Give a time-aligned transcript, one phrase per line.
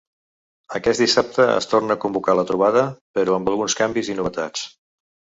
[0.77, 2.85] Aquest dissabte es torna a convocar la trobada,
[3.19, 4.65] però amb alguns canvis i novetats.